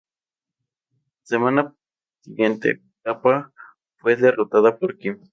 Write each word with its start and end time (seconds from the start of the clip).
La 0.89 1.27
semana 1.27 1.75
siguiente, 2.21 2.81
Tapa 3.03 3.51
fue 3.97 4.15
derrotada 4.15 4.75
por 4.79 4.97
Kim. 4.97 5.19